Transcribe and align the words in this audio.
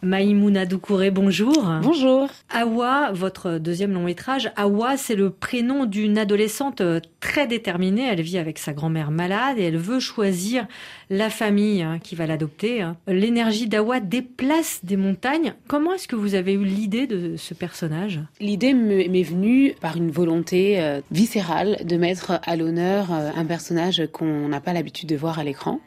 Maïmouna 0.00 0.64
Doucouré, 0.64 1.10
bonjour. 1.10 1.68
Bonjour. 1.82 2.28
Awa, 2.54 3.10
votre 3.12 3.58
deuxième 3.58 3.92
long 3.92 4.04
métrage, 4.04 4.52
Awa, 4.54 4.96
c'est 4.96 5.16
le 5.16 5.30
prénom 5.30 5.86
d'une 5.86 6.18
adolescente 6.18 6.80
très 7.18 7.48
déterminée. 7.48 8.06
Elle 8.06 8.20
vit 8.20 8.38
avec 8.38 8.58
sa 8.58 8.72
grand-mère 8.72 9.10
malade 9.10 9.58
et 9.58 9.64
elle 9.64 9.76
veut 9.76 9.98
choisir 9.98 10.68
la 11.10 11.30
famille 11.30 11.82
hein, 11.82 11.98
qui 12.00 12.14
va 12.14 12.26
l'adopter. 12.26 12.80
Hein. 12.80 12.96
L'énergie 13.08 13.66
d'Awa 13.66 13.98
déplace 13.98 14.80
des 14.84 14.96
montagnes. 14.96 15.54
Comment 15.66 15.94
est-ce 15.94 16.06
que 16.06 16.16
vous 16.16 16.36
avez 16.36 16.52
eu 16.52 16.64
l'idée 16.64 17.08
de 17.08 17.36
ce 17.36 17.54
personnage? 17.54 18.20
L'idée 18.40 18.74
m'est 18.74 19.22
venue 19.22 19.74
par 19.80 19.96
une 19.96 20.12
volonté 20.12 20.80
euh, 20.80 21.00
viscérale 21.10 21.78
de 21.84 21.96
mettre 21.96 22.38
à 22.46 22.54
l'honneur 22.54 23.12
euh, 23.12 23.30
un 23.34 23.44
personnage 23.44 24.02
qu'on 24.12 24.48
n'a 24.48 24.60
pas 24.60 24.72
l'habitude 24.72 25.08
de 25.08 25.16
voir 25.16 25.40
à 25.40 25.44
l'écran. 25.44 25.80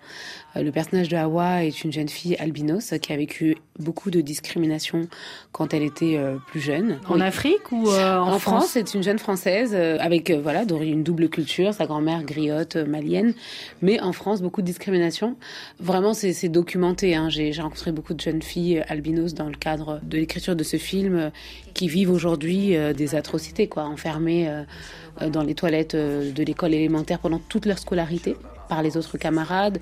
Euh, 0.56 0.64
le 0.64 0.72
personnage 0.72 1.10
de 1.10 1.18
Hawa 1.18 1.64
est 1.64 1.84
une 1.84 1.92
jeune 1.92 2.10
fille 2.10 2.36
albinos 2.38 2.94
qui 3.02 3.14
a 3.14 3.18
vécu 3.18 3.58
beaucoup 3.80 4.12
de 4.12 4.22
discrimination 4.22 5.08
quand 5.52 5.74
elle 5.74 5.84
était 5.84 6.18
euh, 6.18 6.38
plus 6.48 6.60
jeune. 6.60 7.00
En 7.08 7.20
Afrique 7.20 7.72
ou 7.72 7.90
euh, 7.90 8.18
en, 8.18 8.34
en, 8.34 8.40
France, 8.40 8.70
c'est 8.72 8.94
une 8.94 9.04
jeune 9.04 9.20
française 9.20 9.76
avec 9.76 10.32
voilà 10.32 10.64
une 10.82 11.04
double 11.04 11.30
culture, 11.30 11.74
sa 11.74 11.86
grand-mère 11.86 12.24
griotte 12.24 12.76
malienne, 12.76 13.34
mais 13.82 14.00
en 14.00 14.14
France 14.14 14.42
beaucoup 14.42 14.62
de 14.62 14.68
discrimination. 14.68 15.36
Vraiment, 15.80 16.14
c'est 16.14 16.50
documenté. 16.50 17.16
Hein. 17.16 17.30
J'ai 17.30 17.52
rencontré 17.52 17.92
beaucoup 17.92 18.14
de 18.14 18.22
jeunes 18.22 18.42
filles 18.42 18.84
albinos 18.88 19.34
dans 19.34 19.48
le 19.48 19.56
cadre 19.56 20.00
de 20.04 20.18
l'écriture 20.18 20.56
de 20.56 20.64
ce 20.64 20.78
film 20.78 21.32
qui 21.74 21.88
vivent 21.88 22.12
aujourd'hui 22.12 22.76
des 22.96 23.16
atrocités, 23.16 23.68
quoi, 23.68 23.84
enfermées 23.84 24.50
dans 25.32 25.44
les 25.44 25.56
toilettes 25.56 25.96
de 25.96 26.44
l'école 26.44 26.74
élémentaire 26.74 27.20
pendant 27.20 27.40
toute 27.40 27.66
leur 27.66 27.80
scolarité 27.80 28.36
par 28.72 28.82
les 28.82 28.96
autres 28.96 29.18
camarades, 29.18 29.80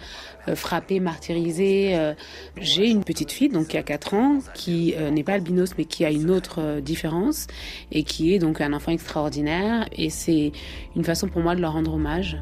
euh, 0.48 0.56
frappés, 0.56 1.00
martyrisés. 1.00 1.92
Euh, 1.96 2.16
j'ai 2.58 2.90
une 2.90 3.04
petite 3.04 3.32
fille 3.32 3.50
donc 3.50 3.68
qui 3.68 3.78
a 3.78 3.84
4 3.84 4.16
ans, 4.16 4.40
qui 4.56 4.96
euh, 4.98 5.12
n'est 5.12 5.24
pas 5.24 5.34
albinos 5.34 5.76
mais 5.78 5.86
qui 5.86 6.06
a 6.06 6.10
une 6.10 6.32
autre 6.32 6.80
différence 6.80 7.46
et 7.92 8.02
qui 8.02 8.34
est 8.34 8.40
donc 8.40 8.62
un 8.62 8.74
enfant 8.74 8.92
extraordinaire. 8.92 9.88
Et 9.92 10.10
c'est 10.10 10.52
une 10.96 11.04
façon 11.04 11.28
pour 11.28 11.44
moi 11.44 11.54
de 11.54 11.62
leur 11.62 11.74
rendre 11.74 11.94
hommage. 11.94 12.42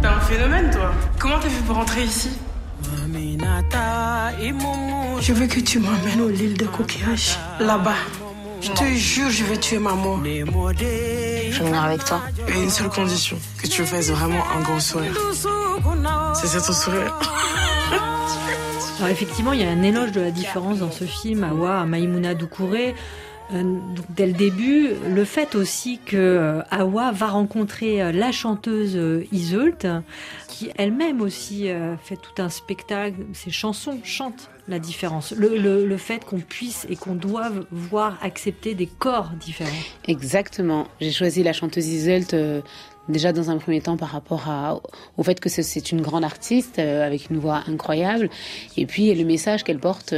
T'es 0.00 0.08
un 0.08 0.20
phénomène 0.20 0.70
toi? 0.70 0.90
Comment 1.18 1.38
t'as 1.38 1.50
fait 1.50 1.64
pour 1.66 1.76
rentrer 1.76 2.04
ici? 2.04 2.30
Je 5.20 5.32
veux 5.32 5.46
que 5.46 5.60
tu 5.60 5.78
m'emmènes 5.80 6.20
au 6.22 6.28
l'île 6.30 6.56
de 6.56 6.64
coquillage, 6.64 7.36
là-bas. 7.60 8.25
Je 8.66 8.72
te 8.72 8.84
jure, 8.94 9.30
je 9.30 9.44
vais 9.44 9.58
tuer 9.58 9.78
maman. 9.78 10.18
Je 10.24 10.28
vais 10.28 11.50
venir 11.52 11.82
avec 11.84 12.04
toi. 12.04 12.20
Et 12.48 12.60
une 12.60 12.70
seule 12.70 12.88
condition, 12.88 13.38
que 13.62 13.68
tu 13.68 13.84
fasses 13.86 14.10
vraiment 14.10 14.42
un 14.56 14.60
grand 14.60 14.80
sourire. 14.80 15.16
C'est 16.34 16.48
ça 16.48 16.60
ton 16.60 16.72
sourire 16.72 17.16
Alors 18.98 19.08
effectivement, 19.08 19.52
il 19.52 19.60
y 19.60 19.64
a 19.64 19.70
un 19.70 19.82
éloge 19.82 20.10
de 20.10 20.20
la 20.20 20.32
différence 20.32 20.80
dans 20.80 20.90
ce 20.90 21.04
film, 21.04 21.44
Awa, 21.44 21.84
Maïmouna 21.84 22.34
Doucouré. 22.34 22.96
Euh, 23.52 23.78
dès 24.10 24.26
le 24.26 24.32
début, 24.32 24.90
le 25.08 25.24
fait 25.24 25.54
aussi 25.54 25.98
que 26.04 26.16
euh, 26.16 26.62
Awa 26.70 27.12
va 27.12 27.28
rencontrer 27.28 28.02
euh, 28.02 28.12
la 28.12 28.32
chanteuse 28.32 28.98
Iseult, 29.30 29.86
qui 30.48 30.70
elle-même 30.76 31.20
aussi 31.20 31.68
fait 32.02 32.16
tout 32.16 32.40
un 32.42 32.48
spectacle, 32.48 33.18
ses 33.34 33.50
chansons 33.50 33.98
chantent 34.04 34.50
la 34.68 34.78
différence, 34.78 35.32
le, 35.36 35.96
fait 35.96 36.24
qu'on 36.24 36.40
puisse 36.40 36.86
et 36.88 36.96
qu'on 36.96 37.14
doive 37.14 37.66
voir 37.70 38.18
accepter 38.22 38.74
des 38.74 38.86
corps 38.86 39.30
différents. 39.38 39.70
Exactement. 40.08 40.88
J'ai 41.00 41.12
choisi 41.12 41.42
la 41.42 41.52
chanteuse 41.52 41.86
Iseult 41.86 42.62
déjà 43.08 43.32
dans 43.32 43.50
un 43.50 43.58
premier 43.58 43.82
temps 43.82 43.96
par 43.96 44.08
rapport 44.08 44.82
au 45.16 45.22
fait 45.22 45.40
que 45.40 45.48
c'est 45.48 45.92
une 45.92 46.00
grande 46.00 46.24
artiste 46.24 46.78
avec 46.78 47.28
une 47.28 47.38
voix 47.38 47.62
incroyable, 47.68 48.30
et 48.76 48.86
puis 48.86 49.14
le 49.14 49.24
message 49.24 49.62
qu'elle 49.62 49.80
porte 49.80 50.14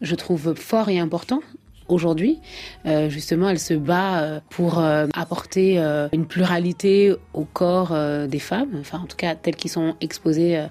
je 0.00 0.14
trouve 0.14 0.54
fort 0.54 0.88
et 0.88 0.98
important 0.98 1.40
aujourd'hui. 1.88 2.40
Euh, 2.86 3.08
justement, 3.08 3.48
elle 3.48 3.58
se 3.58 3.74
bat 3.74 4.22
euh, 4.22 4.40
pour 4.50 4.78
euh, 4.78 5.06
apporter 5.14 5.78
une 6.12 6.26
pluralité 6.26 7.14
au 7.32 7.44
corps 7.44 7.94
des 8.28 8.38
femmes, 8.38 8.70
enfin 8.80 9.00
en 9.02 9.06
tout 9.06 9.16
cas 9.16 9.34
telles 9.34 9.56
qui 9.56 9.68
sont 9.68 9.94
exposées 10.00 10.64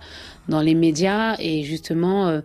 dans 0.47 0.62
les 0.62 0.75
médias 0.75 1.35
et 1.40 1.63
justement 1.63 2.41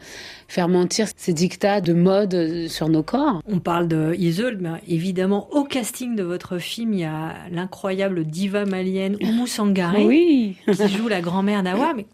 faire 0.47 0.69
mentir 0.69 1.09
ces 1.17 1.33
dictats 1.33 1.81
de 1.81 1.93
mode 1.93 2.69
sur 2.69 2.89
nos 2.89 3.03
corps. 3.03 3.43
On 3.47 3.59
parle 3.59 3.89
de 3.89 4.15
Isolde, 4.17 4.61
mais 4.61 4.81
évidemment 4.87 5.49
au 5.53 5.65
casting 5.65 6.17
de 6.17 6.23
votre 6.23 6.59
film, 6.59 6.93
il 6.93 7.01
y 7.01 7.05
a 7.05 7.35
l'incroyable 7.51 8.25
diva 8.25 8.65
malienne 8.65 9.17
Oumou 9.21 9.47
Sangaré 9.47 10.05
oui. 10.05 10.57
qui 10.67 10.89
joue 10.89 11.09
la 11.09 11.21
grand-mère 11.21 11.63
d'Awa. 11.63 11.93
Mais 11.97 12.07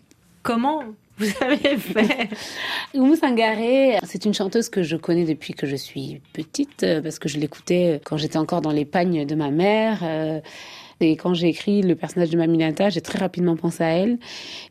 comment 0.42 0.82
vous 1.18 1.30
avez 1.40 1.76
fait 1.76 2.28
c'est 4.04 4.24
une 4.24 4.34
chanteuse 4.34 4.68
que 4.68 4.82
je 4.82 4.96
connais 4.96 5.24
depuis 5.24 5.54
que 5.54 5.66
je 5.66 5.76
suis 5.76 6.20
petite, 6.32 6.82
euh, 6.82 7.00
parce 7.00 7.18
que 7.18 7.28
je 7.28 7.38
l'écoutais 7.38 8.00
quand 8.04 8.16
j'étais 8.16 8.38
encore 8.38 8.60
dans 8.60 8.72
les 8.72 8.84
pagnes 8.84 9.24
de 9.24 9.34
ma 9.34 9.50
mère. 9.50 10.02
Et 11.04 11.16
quand 11.16 11.34
j'ai 11.34 11.48
écrit 11.48 11.82
le 11.82 11.94
personnage 11.94 12.30
de 12.30 12.36
Maminata, 12.36 12.88
j'ai 12.90 13.00
très 13.00 13.18
rapidement 13.18 13.56
pensé 13.56 13.84
à 13.84 13.90
elle. 13.90 14.18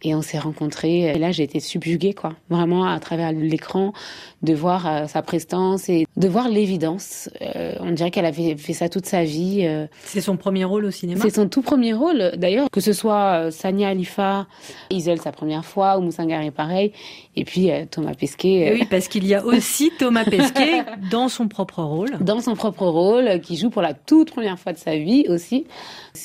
Et 0.01 0.15
on 0.15 0.21
s'est 0.21 0.39
rencontrés. 0.39 1.13
Et 1.13 1.19
là, 1.19 1.31
j'ai 1.31 1.43
été 1.43 1.59
subjuguée, 1.59 2.13
quoi. 2.13 2.33
Vraiment, 2.49 2.85
à 2.85 2.99
travers 2.99 3.31
l'écran, 3.31 3.93
de 4.41 4.53
voir 4.53 4.87
euh, 4.87 5.07
sa 5.07 5.21
prestance 5.21 5.89
et 5.89 6.05
de 6.17 6.27
voir 6.27 6.49
l'évidence. 6.49 7.29
Euh, 7.41 7.73
on 7.79 7.91
dirait 7.91 8.11
qu'elle 8.11 8.25
avait 8.25 8.57
fait 8.57 8.73
ça 8.73 8.89
toute 8.89 9.05
sa 9.05 9.23
vie. 9.23 9.61
Euh. 9.63 9.87
C'est 10.03 10.21
son 10.21 10.35
premier 10.35 10.65
rôle 10.65 10.85
au 10.85 10.91
cinéma? 10.91 11.21
C'est 11.23 11.35
son 11.35 11.47
tout 11.47 11.61
premier 11.61 11.93
rôle. 11.93 12.33
D'ailleurs, 12.35 12.69
que 12.69 12.81
ce 12.81 12.93
soit 12.93 13.51
Sania 13.51 13.89
Alifa, 13.89 14.47
Isel 14.89 15.21
sa 15.21 15.31
première 15.31 15.63
fois, 15.65 15.97
ou 15.97 16.01
Moussangari 16.01 16.51
pareil, 16.51 16.91
et 17.35 17.45
puis 17.45 17.69
Thomas 17.89 18.13
Pesquet. 18.13 18.73
oui, 18.73 18.85
parce 18.89 19.07
qu'il 19.07 19.25
y 19.25 19.33
a 19.33 19.45
aussi 19.45 19.91
Thomas 19.97 20.25
Pesquet 20.25 20.83
dans 21.09 21.29
son 21.29 21.47
propre 21.47 21.81
rôle. 21.81 22.17
Dans 22.19 22.41
son 22.41 22.55
propre 22.55 22.85
rôle, 22.85 23.39
qui 23.41 23.55
joue 23.55 23.69
pour 23.69 23.81
la 23.81 23.93
toute 23.93 24.31
première 24.31 24.59
fois 24.59 24.73
de 24.73 24.77
sa 24.77 24.97
vie 24.97 25.25
aussi. 25.29 25.65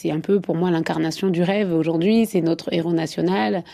C'est 0.01 0.13
un 0.13 0.21
peu 0.21 0.39
pour 0.39 0.55
moi 0.55 0.71
l'incarnation 0.71 1.29
du 1.29 1.43
rêve 1.43 1.73
aujourd'hui, 1.73 2.25
c'est 2.25 2.41
notre 2.41 2.73
héros 2.73 2.93
national. 2.93 3.65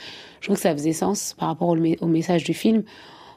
Je 0.40 0.46
trouve 0.46 0.56
que 0.56 0.62
ça 0.62 0.72
faisait 0.72 0.94
sens 0.94 1.34
par 1.38 1.48
rapport 1.48 1.68
au, 1.68 2.06
message 2.06 2.44
du 2.44 2.54
film. 2.54 2.82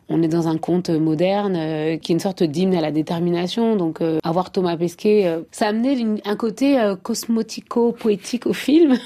On 0.08 0.22
est 0.24 0.30
dans 0.30 0.48
un 0.48 0.58
conte 0.58 0.90
moderne 0.90 1.58
euh, 1.58 1.98
qui 1.98 2.14
est 2.14 2.16
une 2.16 2.22
sorte 2.22 2.44
d'hymne 2.44 2.74
à 2.76 2.80
la 2.80 2.92
détermination. 2.92 3.76
Donc, 3.76 4.00
euh, 4.00 4.20
avoir 4.24 4.54
Thomas 4.54 4.78
Pesquet, 4.78 5.28
euh, 5.28 5.42
ça 5.52 5.68
amenait 5.68 5.98
un 6.24 6.36
côté 6.38 6.82
cosmotico-poétique 7.04 8.48
au 8.48 8.54
film. 8.54 8.98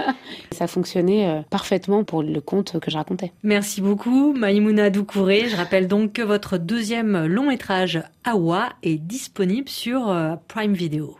ça 0.52 0.66
fonctionnait 0.66 1.42
parfaitement 1.48 2.04
pour 2.04 2.22
le 2.22 2.42
conte 2.42 2.78
que 2.78 2.90
je 2.90 2.98
racontais. 2.98 3.32
Merci 3.42 3.80
beaucoup, 3.80 4.34
Maïmouna 4.34 4.90
Doucouré. 4.90 5.48
Je 5.48 5.56
rappelle 5.56 5.88
donc 5.88 6.12
que 6.12 6.22
votre 6.22 6.58
deuxième 6.58 7.24
long 7.24 7.46
métrage, 7.46 8.02
Awa, 8.24 8.68
est 8.82 8.98
disponible 8.98 9.70
sur 9.70 10.14
Prime 10.46 10.74
Video. 10.74 11.19